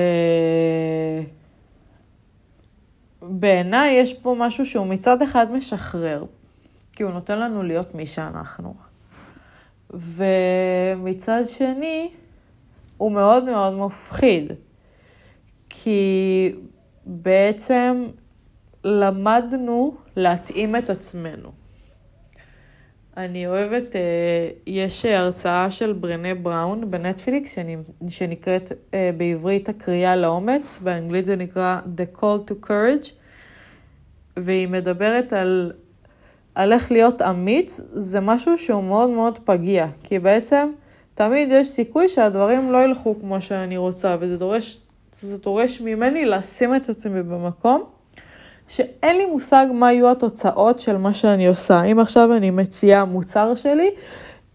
בעיניי 3.29 3.93
יש 3.93 4.13
פה 4.13 4.35
משהו 4.39 4.65
שהוא 4.65 4.87
מצד 4.87 5.21
אחד 5.21 5.51
משחרר, 5.51 6.25
כי 6.93 7.03
הוא 7.03 7.11
נותן 7.11 7.39
לנו 7.39 7.63
להיות 7.63 7.95
מי 7.95 8.07
שאנחנו. 8.07 8.73
ומצד 9.89 11.43
שני, 11.47 12.11
הוא 12.97 13.11
מאוד 13.11 13.43
מאוד 13.43 13.73
מפחיד, 13.73 14.51
כי 15.69 16.51
בעצם 17.05 18.05
למדנו 18.83 19.95
להתאים 20.15 20.75
את 20.75 20.89
עצמנו. 20.89 21.64
אני 23.17 23.47
אוהבת, 23.47 23.95
אה, 23.95 24.01
יש 24.67 25.05
הרצאה 25.05 25.71
של 25.71 25.93
ברנה 25.93 26.35
בראון 26.35 26.91
בנטפליקס 26.91 27.57
שנקראת 28.09 28.71
אה, 28.93 29.09
בעברית 29.17 29.69
הקריאה 29.69 30.15
לאומץ, 30.15 30.79
באנגלית 30.83 31.25
זה 31.25 31.35
נקרא 31.35 31.79
The 31.97 32.19
Call 32.19 32.51
to 32.51 32.67
Courage, 32.67 33.09
והיא 34.37 34.67
מדברת 34.67 35.33
על, 35.33 35.71
על 36.55 36.73
איך 36.73 36.91
להיות 36.91 37.21
אמיץ, 37.21 37.81
זה 37.87 38.19
משהו 38.19 38.57
שהוא 38.57 38.83
מאוד 38.83 39.09
מאוד 39.09 39.39
פגיע, 39.45 39.87
כי 40.03 40.19
בעצם 40.19 40.71
תמיד 41.13 41.49
יש 41.51 41.67
סיכוי 41.67 42.09
שהדברים 42.09 42.71
לא 42.71 42.83
ילכו 42.83 43.15
כמו 43.21 43.41
שאני 43.41 43.77
רוצה, 43.77 44.15
וזה 44.19 44.37
דורש, 44.37 44.79
דורש 45.23 45.81
ממני 45.81 46.25
לשים 46.25 46.75
את 46.75 46.89
עצמי 46.89 47.23
במקום. 47.23 47.94
שאין 48.67 49.17
לי 49.17 49.25
מושג 49.25 49.67
מה 49.73 49.93
יהיו 49.93 50.11
התוצאות 50.11 50.79
של 50.79 50.97
מה 50.97 51.13
שאני 51.13 51.47
עושה. 51.47 51.83
אם 51.83 51.99
עכשיו 51.99 52.33
אני 52.33 52.49
מציעה 52.49 53.05
מוצר 53.05 53.55
שלי, 53.55 53.89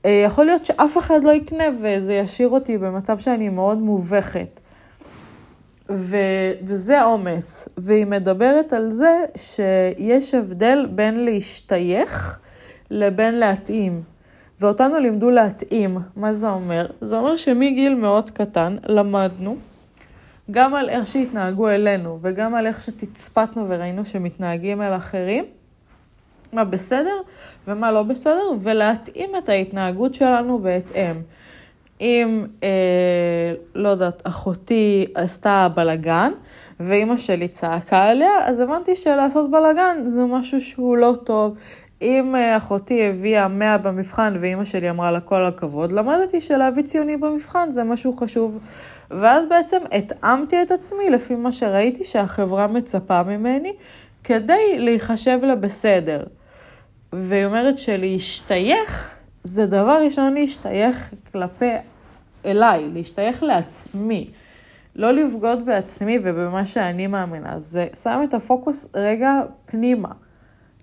אה, 0.05 0.23
יכול 0.27 0.47
להיות 0.47 0.67
שאף 0.67 0.99
אחד 0.99 1.25
לא 1.25 1.31
יקנה 1.31 1.65
וזה 1.83 2.15
ישאיר 2.15 2.49
אותי 2.49 2.79
במצב 2.79 3.19
שאני 3.19 3.49
מאוד 3.49 3.79
מובכת. 3.79 4.61
ו, 5.91 6.17
וזה 6.65 7.05
אומץ. 7.05 7.69
והיא 7.79 8.07
מדברת 8.07 8.73
על 8.73 8.91
זה 8.91 9.25
שיש 9.37 10.35
הבדל 10.35 10.87
בין 10.91 11.25
להשתייך 11.25 12.39
לבין 12.91 13.39
להתאים. 13.39 14.03
ואותנו 14.61 14.99
לימדו 14.99 15.31
להתאים. 15.31 15.99
מה 16.17 16.33
זה 16.33 16.51
אומר? 16.51 16.87
זה 17.01 17.17
אומר 17.17 17.37
שמגיל 17.37 17.95
מאוד 17.95 18.31
קטן 18.31 18.77
למדנו 18.87 19.57
גם 20.51 20.75
על 20.75 20.89
איך 20.89 21.07
שהתנהגו 21.07 21.69
אלינו 21.69 22.19
וגם 22.23 22.55
על 22.55 22.67
איך 22.67 22.83
שתצפתנו 22.83 23.67
וראינו 23.69 24.05
שמתנהגים 24.05 24.83
אל 24.83 24.97
אחרים, 24.97 25.45
מה 26.53 26.65
בסדר 26.65 27.21
ומה 27.69 27.93
לא 27.93 28.03
בסדר, 28.03 28.51
ולהתאים 28.61 29.31
את 29.39 29.49
ההתנהגות 29.49 30.15
שלנו 30.15 30.59
בהתאם. 30.59 31.17
אם, 32.01 32.47
אה, 32.63 33.55
לא 33.75 33.89
יודעת, 33.89 34.23
אחותי 34.27 35.07
עשתה 35.15 35.69
בלאגן, 35.75 36.33
ואימא 36.81 37.17
שלי 37.17 37.49
צעקה 37.49 38.03
עליה, 38.03 38.31
אז 38.45 38.61
הבנתי 38.61 38.97
שלעשות 38.97 39.51
בלאגן 39.51 39.97
זה 40.09 40.25
משהו 40.25 40.61
שהוא 40.61 40.97
לא 40.97 41.15
טוב. 41.25 41.55
אם 42.03 42.35
אה, 42.37 42.57
אחותי 42.57 43.09
הביאה 43.09 43.49
100 43.49 43.79
במבחן 43.79 44.37
ואימא 44.41 44.65
שלי 44.65 44.91
אמרה 44.91 45.11
לה 45.11 45.21
כל 45.21 45.45
הכבוד, 45.45 45.93
למדתי 45.93 46.41
שלהביא 46.41 46.83
ציוני 46.83 47.17
במבחן 47.17 47.71
זה 47.71 47.85
משהו 47.85 48.17
חשוב. 48.17 48.59
ואז 49.11 49.45
בעצם 49.49 49.77
התאמתי 49.93 50.63
את 50.63 50.71
עצמי 50.71 51.11
לפי 51.11 51.35
מה 51.35 51.53
שראיתי 51.53 52.05
שהחברה 52.05 52.67
מצפה 52.67 53.23
ממני, 53.23 53.73
כדי 54.25 54.79
להיחשב 54.79 55.39
לה 55.43 55.55
בסדר. 55.55 56.25
והיא 57.13 57.45
אומרת 57.45 57.79
שלהשתייך, 57.79 59.11
זה 59.43 59.67
דבר 59.67 60.03
ראשון 60.05 60.35
להשתייך 60.35 61.15
כלפי 61.33 61.71
אליי, 62.45 62.89
להשתייך 62.93 63.43
לעצמי. 63.43 64.31
לא 64.97 65.11
לבגוד 65.11 65.67
בעצמי 65.67 66.19
ובמה 66.25 66.67
שאני 66.67 67.07
מאמינה. 67.07 67.59
זה 67.59 67.87
שם 68.03 68.21
את 68.29 68.35
הפוקוס 68.35 68.89
רגע 68.95 69.33
פנימה. 69.67 70.09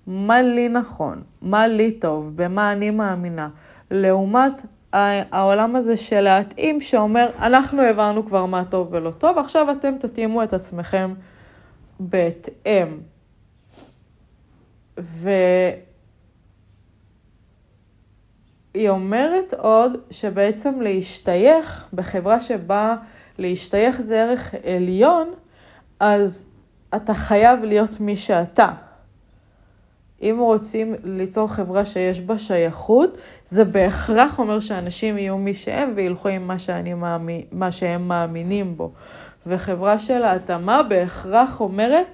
מה 0.08 0.42
לי 0.42 0.70
נכון, 0.70 1.24
מה 1.42 1.68
לי 1.68 1.92
טוב, 1.92 2.32
במה 2.36 2.72
אני 2.72 2.90
מאמינה. 2.90 3.50
לעומת 3.92 4.62
העולם 4.94 5.76
הזה 5.76 5.98
של 5.98 6.22
להתאים, 6.22 6.82
שאומר, 6.82 7.30
אנחנו 7.40 7.82
הבנו 7.82 8.26
כבר 8.26 8.46
מה 8.46 8.66
טוב 8.66 8.88
ולא 8.92 9.12
טוב, 9.12 9.38
עכשיו 9.38 9.72
אתם 9.72 9.96
תתאימו 10.00 10.44
את 10.44 10.54
עצמכם 10.54 11.14
בהתאם. 12.00 12.88
והיא 14.98 15.30
אומרת 18.90 19.54
עוד 19.54 19.98
שבעצם 20.12 20.82
להשתייך 20.82 21.86
בחברה 21.94 22.42
שבה 22.42 22.96
להשתייך 23.38 24.02
זה 24.02 24.22
ערך 24.22 24.54
עליון, 24.76 25.28
אז 26.00 26.50
אתה 26.96 27.14
חייב 27.14 27.64
להיות 27.64 28.00
מי 28.00 28.18
שאתה. 28.18 28.87
אם 30.22 30.36
רוצים 30.40 30.96
ליצור 31.04 31.48
חברה 31.48 31.86
שיש 31.86 32.20
בה 32.20 32.40
שייכות, 32.40 33.18
זה 33.46 33.66
בהכרח 33.66 34.40
אומר 34.40 34.60
שאנשים 34.60 35.18
יהיו 35.18 35.38
מי 35.38 35.54
שהם 35.54 35.94
וילכו 35.96 36.30
עם 36.30 36.48
מה, 36.48 36.60
שאני 36.60 36.94
מאמין, 36.94 37.42
מה 37.52 37.72
שהם 37.72 38.08
מאמינים 38.08 38.78
בו. 38.78 38.92
וחברה 39.48 40.00
של 40.00 40.24
ההתאמה 40.24 40.84
בהכרח 40.84 41.62
אומרת, 41.62 42.06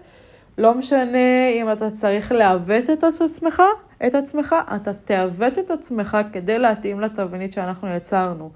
לא 0.58 0.74
משנה 0.74 1.50
אם 1.54 1.72
אתה 1.72 1.92
צריך 1.92 2.32
לעוות 2.32 2.90
את 2.90 3.04
עצמך, 3.04 3.62
את 4.08 4.16
עצמך, 4.16 4.56
אתה 4.76 4.94
תעוות 4.94 5.60
את 5.60 5.72
עצמך 5.72 6.18
כדי 6.34 6.60
להתאים 6.60 7.00
לתבנית 7.00 7.54
שאנחנו 7.54 7.88
יצרנו. 7.88 8.52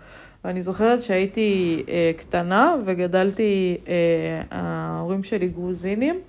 ואני 0.46 0.62
זוכרת 0.62 1.04
שהייתי 1.04 1.84
אה, 1.90 2.12
קטנה 2.18 2.76
וגדלתי, 2.86 3.78
אה, 3.88 3.94
ההורים 4.52 5.24
שלי 5.24 5.48
גרוזינים, 5.48 6.20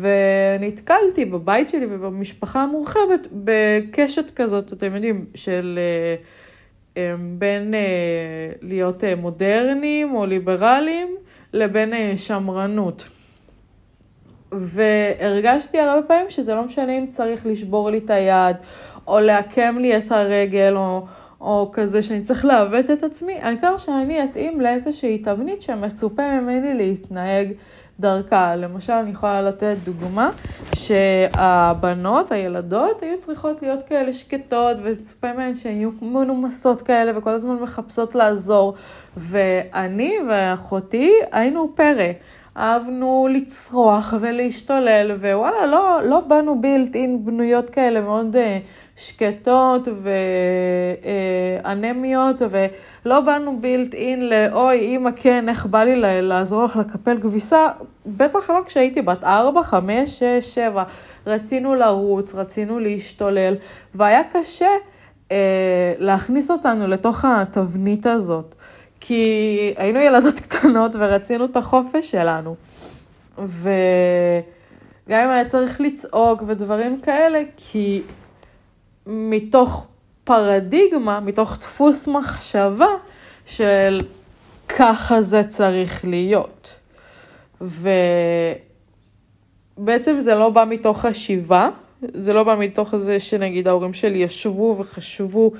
ונתקלתי 0.00 1.24
בבית 1.24 1.68
שלי 1.68 1.86
ובמשפחה 1.90 2.62
המורחבת 2.62 3.26
בקשת 3.32 4.30
כזאת, 4.34 4.72
אתם 4.72 4.94
יודעים, 4.94 5.26
של 5.34 5.78
אה, 5.78 6.14
אה, 6.96 7.14
בין 7.38 7.74
אה, 7.74 7.80
להיות 8.62 9.04
מודרניים 9.16 10.14
או 10.14 10.26
ליברליים 10.26 11.08
לבין 11.52 12.16
שמרנות. 12.16 13.04
והרגשתי 14.52 15.78
הרבה 15.78 16.06
פעמים 16.06 16.30
שזה 16.30 16.54
לא 16.54 16.64
משנה 16.64 16.98
אם 16.98 17.06
צריך 17.06 17.46
לשבור 17.46 17.90
לי 17.90 17.98
את 17.98 18.10
היד, 18.10 18.56
או 19.06 19.20
לעקם 19.20 19.76
לי 19.78 19.98
את 19.98 20.12
הרגל, 20.12 20.76
או, 20.76 21.06
או 21.40 21.70
כזה 21.72 22.02
שאני 22.02 22.22
צריך 22.22 22.44
לעוות 22.44 22.90
את 22.90 23.02
עצמי, 23.02 23.32
העיקר 23.32 23.78
שאני 23.78 24.24
אתאים 24.24 24.60
לאיזושהי 24.60 25.18
תבנית 25.18 25.62
שמצופה 25.62 26.40
ממני 26.40 26.74
להתנהג 26.74 27.52
דרכה. 28.00 28.56
למשל, 28.56 28.92
אני 28.92 29.10
יכולה 29.10 29.42
לתת 29.42 29.76
דוגמה 29.84 30.30
שהבנות, 30.74 32.32
הילדות, 32.32 33.02
היו 33.02 33.18
צריכות 33.20 33.62
להיות 33.62 33.80
כאלה 33.88 34.12
שקטות, 34.12 34.76
ומצופה 34.82 35.32
מהן 35.32 35.56
שהן 35.56 35.76
יהיו 35.76 35.90
מנומסות 36.02 36.82
כאלה, 36.82 37.18
וכל 37.18 37.30
הזמן 37.30 37.54
מחפשות 37.54 38.14
לעזור. 38.14 38.74
ואני 39.16 40.14
ואחותי 40.28 41.12
היינו 41.32 41.72
פרא. 41.74 42.12
אהבנו 42.56 43.28
לצרוח 43.30 44.14
ולהשתולל, 44.20 45.12
ווואלה, 45.20 45.66
לא, 45.66 46.00
לא 46.04 46.20
באנו 46.20 46.60
בילט 46.60 46.94
אין 46.94 47.24
בנויות 47.24 47.70
כאלה 47.70 48.00
מאוד 48.00 48.36
uh, 48.36 48.38
שקטות 49.00 49.88
ואנמיות, 51.64 52.36
ולא 52.50 53.20
באנו 53.20 53.60
בילט 53.60 53.94
אין 53.94 54.28
לאוי, 54.28 54.78
אימא 54.78 55.10
כן, 55.16 55.48
איך 55.48 55.66
בא 55.66 55.82
לי 55.82 56.22
לעזור 56.22 56.64
לך 56.64 56.76
לקפל 56.76 57.20
כביסה, 57.20 57.68
בטח 58.06 58.50
לא 58.50 58.60
כשהייתי 58.66 59.02
בת 59.02 59.24
4, 59.24 59.62
5, 59.62 60.18
6, 60.18 60.54
7. 60.54 60.84
רצינו 61.26 61.74
לרוץ, 61.74 62.34
רצינו 62.34 62.78
להשתולל, 62.78 63.54
והיה 63.94 64.22
קשה 64.32 64.66
uh, 65.28 65.32
להכניס 65.98 66.50
אותנו 66.50 66.86
לתוך 66.86 67.24
התבנית 67.24 68.06
הזאת. 68.06 68.54
כי 69.00 69.74
היינו 69.76 69.98
ילדות 69.98 70.40
קטנות 70.48 70.92
ורצינו 70.98 71.44
את 71.44 71.56
החופש 71.56 72.10
שלנו. 72.10 72.56
וגם 73.38 73.48
אם 75.08 75.30
היה 75.30 75.44
צריך 75.44 75.80
לצעוק 75.80 76.42
ודברים 76.46 77.00
כאלה, 77.00 77.42
כי 77.56 78.02
מתוך 79.06 79.86
פרדיגמה, 80.24 81.20
מתוך 81.20 81.58
דפוס 81.60 82.08
מחשבה 82.08 82.88
של 83.46 84.00
ככה 84.68 85.22
זה 85.22 85.42
צריך 85.42 86.04
להיות. 86.04 86.76
ובעצם 89.78 90.20
זה 90.20 90.34
לא 90.34 90.48
בא 90.50 90.64
מתוך 90.68 91.04
השיבה, 91.04 91.70
זה 92.14 92.32
לא 92.32 92.42
בא 92.42 92.56
מתוך 92.58 92.96
זה 92.96 93.20
שנגיד 93.20 93.68
ההורים 93.68 93.94
שלי 93.94 94.18
ישבו 94.18 94.76
וחשבו 94.78 95.52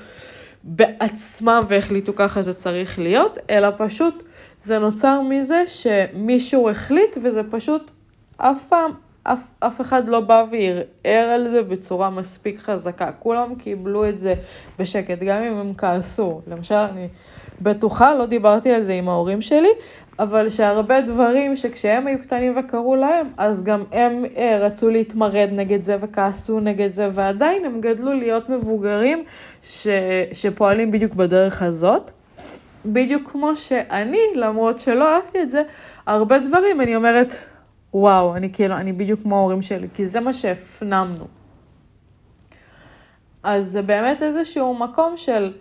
בעצמם 0.63 1.63
והחליטו 1.69 2.15
ככה 2.15 2.41
זה 2.41 2.53
צריך 2.53 2.99
להיות, 2.99 3.37
אלא 3.49 3.67
פשוט 3.77 4.23
זה 4.59 4.79
נוצר 4.79 5.21
מזה 5.21 5.63
שמישהו 5.67 6.69
החליט 6.69 7.17
וזה 7.23 7.41
פשוט 7.51 7.91
אף 8.37 8.65
פעם, 8.69 8.91
אף, 9.23 9.39
אף 9.59 9.81
אחד 9.81 10.07
לא 10.07 10.19
בא 10.19 10.43
וערער 10.51 11.29
על 11.29 11.51
זה 11.51 11.63
בצורה 11.63 12.09
מספיק 12.09 12.59
חזקה. 12.59 13.11
כולם 13.19 13.55
קיבלו 13.55 14.09
את 14.09 14.17
זה 14.17 14.33
בשקט, 14.79 15.19
גם 15.19 15.43
אם 15.43 15.57
הם 15.57 15.73
כעסו. 15.77 16.41
למשל, 16.47 16.75
אני 16.75 17.07
בטוחה, 17.61 18.13
לא 18.13 18.25
דיברתי 18.25 18.71
על 18.71 18.83
זה 18.83 18.93
עם 18.93 19.09
ההורים 19.09 19.41
שלי, 19.41 19.69
אבל 20.19 20.49
שהרבה 20.49 21.01
דברים 21.01 21.55
שכשהם 21.55 22.07
היו 22.07 22.19
קטנים 22.19 22.53
וקראו 22.57 22.95
להם, 22.95 23.27
אז 23.37 23.63
גם 23.63 23.83
הם 23.91 24.25
אה, 24.37 24.57
רצו 24.61 24.89
להתמרד 24.89 25.49
נגד 25.51 25.83
זה 25.83 25.97
וכעסו 26.01 26.59
נגד 26.59 26.93
זה, 26.93 27.07
ועדיין 27.13 27.65
הם 27.65 27.81
גדלו 27.81 28.13
להיות 28.13 28.49
מבוגרים 28.49 29.23
ש, 29.63 29.87
שפועלים 30.33 30.91
בדיוק 30.91 31.13
בדרך 31.13 31.61
הזאת. 31.61 32.11
בדיוק 32.85 33.31
כמו 33.31 33.55
שאני, 33.55 34.21
למרות 34.35 34.79
שלא 34.79 35.15
אהבתי 35.15 35.41
את 35.41 35.49
זה, 35.49 35.61
הרבה 36.05 36.39
דברים 36.39 36.81
אני 36.81 36.95
אומרת, 36.95 37.35
וואו, 37.93 38.35
אני 38.35 38.53
כאילו, 38.53 38.75
אני 38.75 38.93
בדיוק 38.93 39.21
כמו 39.21 39.35
ההורים 39.35 39.61
שלי, 39.61 39.87
כי 39.93 40.05
זה 40.05 40.19
מה 40.19 40.33
שהפנמנו. 40.33 41.27
אז 43.43 43.71
זה 43.71 43.81
באמת 43.81 44.21
איזשהו 44.21 44.73
מקום 44.73 45.17
של... 45.17 45.53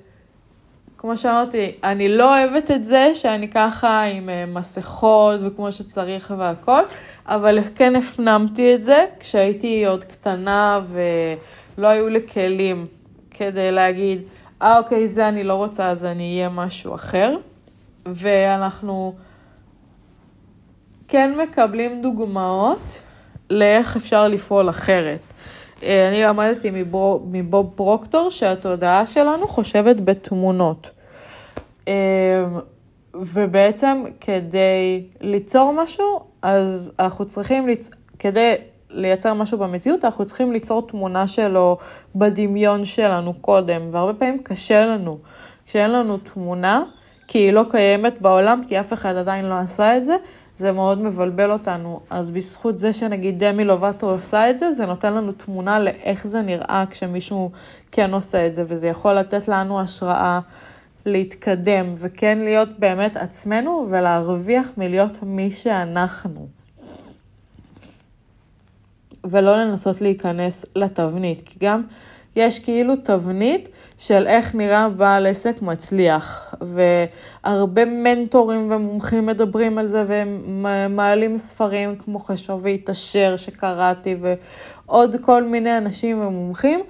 כמו 0.99 1.17
שאמרתי, 1.17 1.73
אני 1.85 2.09
לא 2.09 2.39
אוהבת 2.39 2.71
את 2.71 2.85
זה 2.85 3.11
שאני 3.15 3.49
ככה 3.49 4.03
עם 4.03 4.29
אה, 4.29 4.45
מסכות 4.47 5.41
וכמו 5.43 5.73
שצריך 5.73 6.35
והכל, 6.39 6.83
אבל 7.27 7.59
כן 7.75 7.97
הפנמתי 7.97 8.75
את 8.75 8.83
זה 8.83 9.05
כשהייתי 9.21 9.87
עוד 9.87 10.05
קטנה 10.05 10.81
ולא 10.93 11.89
היו 11.89 12.09
לי 12.09 12.29
כלים 12.29 12.87
כדי 13.31 13.73
להגיד, 13.73 14.23
אה 14.63 14.79
אוקיי, 14.79 15.07
זה 15.07 15.29
אני 15.29 15.45
לא 15.45 15.55
רוצה, 15.55 15.89
אז 15.89 16.05
אני 16.05 16.37
אהיה 16.37 16.49
משהו 16.49 16.95
אחר. 16.95 17.37
ואנחנו 18.07 19.15
כן 21.11 21.31
מקבלים 21.43 22.03
דוגמאות 22.03 22.99
לאיך 23.51 23.97
אפשר 23.97 24.29
לפעול 24.29 24.69
אחרת. 24.71 25.19
אה, 25.83 26.09
אני 26.09 26.23
למדתי 26.23 26.71
מבוב, 26.73 27.29
מבוב 27.33 27.71
פרוקטור 27.75 28.31
שהתודעה 28.31 29.07
שלנו 29.07 29.49
חושבת 29.49 29.97
בתמונות. 29.97 30.91
אה, 31.89 32.45
ובעצם 33.15 34.05
כדי 34.21 35.05
ליצור 35.21 35.73
משהו, 35.83 36.21
אז 36.43 36.93
אנחנו 36.99 37.27
צריכים, 37.27 37.67
ליצ... 37.67 37.91
כדי 38.19 38.55
לייצר 38.91 39.35
משהו 39.35 39.59
במציאות, 39.59 40.05
אנחנו 40.05 40.27
צריכים 40.27 40.53
ליצור 40.53 40.87
תמונה 40.87 41.27
שלו 41.27 41.79
בדמיון 42.15 42.85
שלנו 42.85 43.35
קודם, 43.35 43.83
והרבה 43.93 44.15
פעמים 44.15 44.43
קשה 44.43 44.87
לנו 44.87 45.19
כשאין 45.67 45.93
לנו 45.93 46.19
תמונה, 46.19 46.83
כי 47.29 47.39
היא 47.39 47.53
לא 47.53 47.65
קיימת 47.71 48.21
בעולם, 48.21 48.63
כי 48.69 48.81
אף 48.81 48.93
אחד 48.93 49.17
עדיין 49.17 49.45
לא 49.45 49.55
עשה 49.55 49.97
את 49.97 50.05
זה, 50.05 50.17
זה 50.61 50.73
מאוד 50.73 50.99
מבלבל 50.99 51.51
אותנו. 51.51 52.01
אז 52.11 52.31
בזכות 52.31 52.79
זה 52.79 52.93
שנגיד 52.93 53.45
דמי 53.45 53.65
לובטו 53.65 54.11
עושה 54.11 54.51
את 54.51 54.59
זה, 54.59 54.73
זה 54.73 54.87
נותן 54.87 55.15
לנו 55.15 55.33
תמונה 55.33 55.79
לאיך 55.79 56.27
זה 56.27 56.43
נראה 56.43 56.85
כשמישהו 56.91 57.51
כן 57.93 58.15
עושה 58.15 58.47
את 58.47 58.55
זה, 58.55 58.65
וזה 58.67 58.89
יכול 58.89 59.13
לתת 59.13 59.49
לנו 59.49 59.81
השראה 59.81 60.41
להתקדם, 61.07 61.85
וכן 61.97 62.39
להיות 62.39 62.69
באמת 62.79 63.17
עצמנו 63.17 63.87
ולהרוויח 63.91 64.67
מלהיות 64.77 65.23
מי 65.23 65.51
שאנחנו. 65.51 66.49
ולא 69.25 69.57
לנסות 69.57 70.01
להיכנס 70.01 70.67
לתבנית, 70.77 71.43
כי 71.45 71.59
גם 71.63 71.83
יש 72.37 72.59
כאילו 72.59 72.97
תבנית 72.97 73.69
של 73.99 74.27
איך 74.27 74.55
נראה 74.55 74.89
בעל 74.89 75.27
עסק 75.27 75.63
מצליח, 75.63 76.55
והרבה 76.61 77.85
מנטורים 77.85 78.73
ומומחים 78.73 79.27
מדברים 79.27 79.79
על 79.79 79.89
זה, 79.89 80.05
והם 80.07 80.67
מעלים 80.91 81.39
ספרים 81.39 81.97
כמו 81.97 82.19
חשוב 82.19 82.61
והתעשר 82.65 83.37
שקראתי, 83.37 84.17
ועוד 84.21 85.17
כל 85.21 85.43
מיני 85.43 85.79
אנשים 85.79 86.21
ומומחים, 86.21 86.81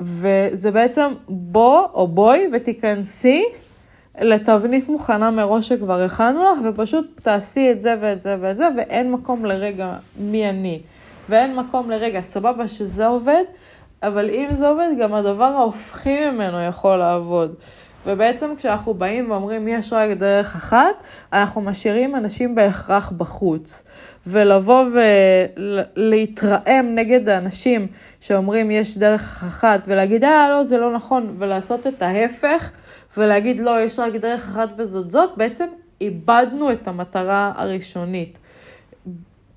וזה 0.00 0.70
בעצם 0.70 1.12
בוא 1.28 1.86
או 1.94 2.08
בואי 2.08 2.48
ותיכנסי 2.52 3.44
לתבנית 4.20 4.88
מוכנה 4.88 5.30
מראש 5.30 5.68
שכבר 5.68 6.00
הכנו 6.00 6.42
לך, 6.42 6.58
ופשוט 6.64 7.20
תעשי 7.22 7.70
את 7.70 7.82
זה 7.82 7.94
ואת 8.00 8.20
זה 8.20 8.36
ואת 8.40 8.56
זה, 8.56 8.68
ואין 8.76 9.12
מקום 9.12 9.44
לרגע 9.44 9.96
מי 10.20 10.50
אני. 10.50 10.80
ואין 11.28 11.56
מקום 11.56 11.90
לרגע, 11.90 12.20
סבבה 12.20 12.68
שזה 12.68 13.06
עובד, 13.06 13.42
אבל 14.02 14.30
אם 14.30 14.48
זה 14.52 14.68
עובד, 14.68 14.88
גם 15.00 15.14
הדבר 15.14 15.44
ההופכי 15.44 16.30
ממנו 16.30 16.60
יכול 16.60 16.96
לעבוד. 16.96 17.54
ובעצם 18.06 18.56
כשאנחנו 18.56 18.94
באים 18.94 19.30
ואומרים 19.30 19.68
יש 19.68 19.92
רק 19.92 20.10
דרך 20.10 20.56
אחת, 20.56 20.94
אנחנו 21.32 21.60
משאירים 21.60 22.16
אנשים 22.16 22.54
בהכרח 22.54 23.12
בחוץ. 23.16 23.84
ולבוא 24.26 24.84
ולהתרעם 25.96 26.94
נגד 26.94 27.28
האנשים 27.28 27.86
שאומרים 28.20 28.70
יש 28.70 28.98
דרך 28.98 29.44
אחת, 29.46 29.80
ולהגיד 29.86 30.24
אה 30.24 30.48
לא 30.50 30.64
זה 30.64 30.78
לא 30.78 30.92
נכון, 30.92 31.36
ולעשות 31.38 31.86
את 31.86 32.02
ההפך, 32.02 32.70
ולהגיד 33.16 33.60
לא 33.60 33.80
יש 33.82 33.98
רק 33.98 34.12
דרך 34.12 34.48
אחת 34.48 34.68
וזאת 34.76 35.10
זאת, 35.10 35.30
בעצם 35.36 35.66
איבדנו 36.00 36.72
את 36.72 36.88
המטרה 36.88 37.52
הראשונית. 37.56 38.38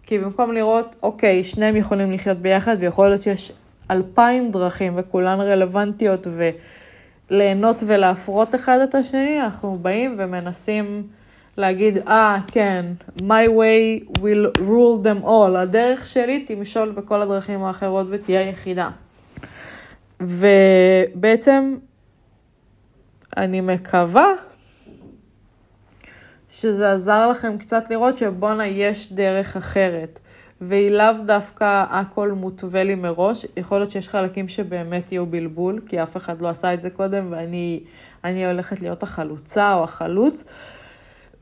כי 0.03 0.19
במקום 0.19 0.51
לראות, 0.51 0.95
אוקיי, 1.03 1.43
שניהם 1.43 1.75
יכולים 1.75 2.11
לחיות 2.11 2.37
ביחד, 2.37 2.77
ויכול 2.79 3.07
להיות 3.07 3.21
שיש 3.21 3.51
אלפיים 3.91 4.51
דרכים 4.51 4.93
וכולן 4.95 5.39
רלוונטיות 5.39 6.27
וליהנות 7.29 7.83
ולהפרות 7.85 8.55
אחד 8.55 8.79
את 8.83 8.95
השני, 8.95 9.41
אנחנו 9.41 9.75
באים 9.75 10.15
ומנסים 10.17 11.07
להגיד, 11.57 11.97
אה, 11.97 12.37
ah, 12.37 12.51
כן, 12.51 12.85
my 13.17 13.47
way 13.47 14.09
will 14.17 14.59
rule 14.59 15.05
them 15.05 15.25
all, 15.25 15.57
הדרך 15.57 16.05
שלי 16.05 16.45
תמשול 16.45 16.91
בכל 16.91 17.21
הדרכים 17.21 17.63
האחרות 17.63 18.07
ותהיה 18.09 18.41
יחידה. 18.41 18.89
ובעצם 20.21 21.75
אני 23.37 23.61
מקווה 23.61 24.33
שזה 26.49 26.91
עזר 26.91 27.29
לכם 27.29 27.57
קצת 27.57 27.89
לראות 27.89 28.17
שבואנה 28.17 28.67
יש 28.67 29.13
דרך 29.13 29.57
אחרת. 29.57 30.19
והיא 30.61 30.91
לאו 30.91 31.13
דווקא 31.25 31.85
הכל 31.89 32.31
מותווה 32.31 32.83
לי 32.83 32.95
מראש, 32.95 33.45
יכול 33.57 33.77
להיות 33.77 33.91
שיש 33.91 34.09
חלקים 34.09 34.47
שבאמת 34.47 35.11
יהיו 35.11 35.25
בלבול, 35.25 35.81
כי 35.87 36.03
אף 36.03 36.17
אחד 36.17 36.41
לא 36.41 36.49
עשה 36.49 36.73
את 36.73 36.81
זה 36.81 36.89
קודם 36.89 37.27
ואני 37.31 38.45
הולכת 38.45 38.81
להיות 38.81 39.03
החלוצה 39.03 39.73
או 39.73 39.83
החלוץ. 39.83 40.45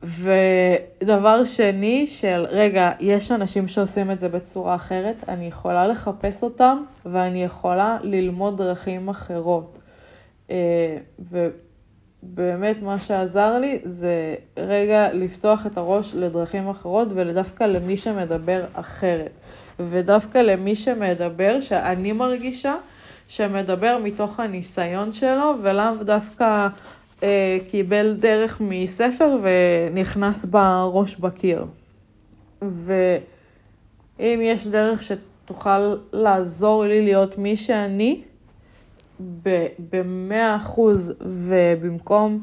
ודבר 0.02 1.44
שני, 1.44 2.06
של 2.06 2.46
רגע, 2.50 2.92
יש 3.00 3.32
אנשים 3.32 3.68
שעושים 3.68 4.10
את 4.10 4.18
זה 4.18 4.28
בצורה 4.28 4.74
אחרת, 4.74 5.16
אני 5.28 5.46
יכולה 5.46 5.86
לחפש 5.86 6.42
אותם 6.42 6.82
ואני 7.06 7.44
יכולה 7.44 7.98
ללמוד 8.02 8.56
דרכים 8.56 9.08
אחרות. 9.08 9.78
אה, 10.50 10.96
באמת 12.24 12.82
מה 12.82 12.98
שעזר 12.98 13.58
לי 13.58 13.78
זה 13.84 14.34
רגע 14.56 15.12
לפתוח 15.12 15.66
את 15.66 15.78
הראש 15.78 16.14
לדרכים 16.14 16.68
אחרות 16.68 17.08
ודווקא 17.14 17.64
למי 17.64 17.96
שמדבר 17.96 18.64
אחרת. 18.72 19.30
ודווקא 19.80 20.38
למי 20.38 20.76
שמדבר, 20.76 21.60
שאני 21.60 22.12
מרגישה, 22.12 22.74
שמדבר 23.28 23.98
מתוך 24.04 24.40
הניסיון 24.40 25.12
שלו 25.12 25.54
ולאו 25.62 26.04
דווקא 26.04 26.68
אה, 27.22 27.58
קיבל 27.68 28.16
דרך 28.18 28.60
מספר 28.60 29.38
ונכנס 29.42 30.44
בראש 30.44 31.16
בקיר. 31.16 31.64
ואם 32.62 34.40
יש 34.42 34.66
דרך 34.66 35.02
שתוכל 35.02 35.94
לעזור 36.12 36.84
לי 36.84 37.02
להיות 37.02 37.38
מי 37.38 37.56
שאני, 37.56 38.22
במאה 39.90 40.56
אחוז, 40.56 41.12
ובמקום 41.20 42.40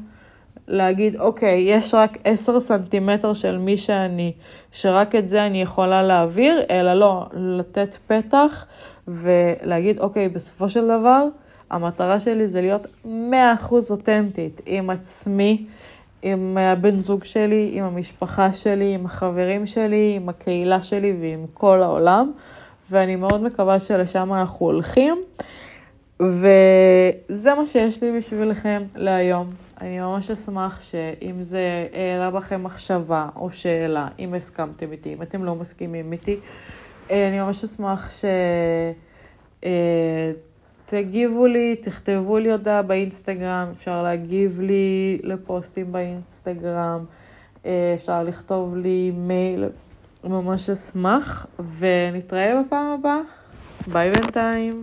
להגיד, 0.68 1.16
אוקיי, 1.16 1.60
יש 1.60 1.94
רק 1.94 2.18
עשר 2.24 2.60
סנטימטר 2.60 3.34
של 3.34 3.58
מי 3.58 3.76
שאני, 3.76 4.32
שרק 4.72 5.14
את 5.14 5.28
זה 5.28 5.46
אני 5.46 5.62
יכולה 5.62 6.02
להעביר, 6.02 6.62
אלא 6.70 6.94
לא, 6.94 7.26
לתת 7.32 7.96
פתח 8.06 8.66
ולהגיד, 9.08 9.98
אוקיי, 10.00 10.28
בסופו 10.28 10.68
של 10.68 10.84
דבר, 10.84 11.26
המטרה 11.70 12.20
שלי 12.20 12.48
זה 12.48 12.60
להיות 12.60 12.86
מאה 13.04 13.54
אחוז 13.54 13.90
אותנטית 13.90 14.60
עם 14.66 14.90
עצמי, 14.90 15.64
עם 16.22 16.58
הבן 16.60 16.98
זוג 16.98 17.24
שלי, 17.24 17.70
עם 17.72 17.84
המשפחה 17.84 18.52
שלי, 18.52 18.94
עם 18.94 19.06
החברים 19.06 19.66
שלי, 19.66 20.12
עם 20.16 20.28
הקהילה 20.28 20.82
שלי 20.82 21.16
ועם 21.20 21.46
כל 21.54 21.82
העולם, 21.82 22.32
ואני 22.90 23.16
מאוד 23.16 23.42
מקווה 23.42 23.80
שלשם 23.80 24.32
אנחנו 24.32 24.66
הולכים. 24.66 25.22
וזה 26.22 27.54
מה 27.54 27.66
שיש 27.66 28.02
לי 28.02 28.18
בשבילכם 28.18 28.82
להיום. 28.94 29.50
אני 29.80 30.00
ממש 30.00 30.30
אשמח 30.30 30.80
שאם 30.80 31.42
זה 31.42 31.86
העלה 31.92 32.30
בכם 32.30 32.62
מחשבה 32.62 33.28
או 33.36 33.52
שאלה, 33.52 34.08
אם 34.18 34.34
הסכמתם 34.34 34.92
איתי, 34.92 35.12
אם 35.12 35.22
אתם 35.22 35.44
לא 35.44 35.54
מסכימים 35.54 36.12
איתי, 36.12 36.36
אה, 37.10 37.28
אני 37.28 37.40
ממש 37.40 37.64
אשמח 37.64 38.10
שתגיבו 40.88 41.46
אה, 41.46 41.50
לי, 41.50 41.76
תכתבו 41.76 42.38
לי 42.38 42.52
הודעה 42.52 42.82
באינסטגרם, 42.82 43.68
אפשר 43.76 44.02
להגיב 44.02 44.60
לי 44.60 45.18
לפוסטים 45.22 45.92
באינסטגרם, 45.92 47.04
אה, 47.66 47.94
אפשר 48.00 48.22
לכתוב 48.22 48.76
לי 48.76 49.12
מייל, 49.14 49.64
ממש 50.24 50.70
אשמח, 50.70 51.46
ונתראה 51.78 52.62
בפעם 52.66 52.86
הבאה. 52.86 53.20
ביי 53.86 54.10
בינתיים. 54.10 54.82